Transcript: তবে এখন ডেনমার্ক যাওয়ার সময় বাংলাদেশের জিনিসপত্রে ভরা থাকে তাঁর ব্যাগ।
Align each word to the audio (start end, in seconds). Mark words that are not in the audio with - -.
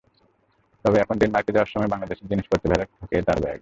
তবে 0.85 0.97
এখন 0.99 1.15
ডেনমার্ক 1.17 1.47
যাওয়ার 1.51 1.71
সময় 1.73 1.91
বাংলাদেশের 1.93 2.27
জিনিসপত্রে 2.27 2.67
ভরা 2.71 2.85
থাকে 2.91 3.17
তাঁর 3.27 3.39
ব্যাগ। 3.43 3.59